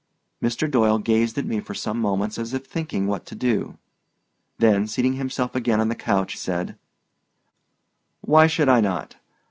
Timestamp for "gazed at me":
0.97-1.59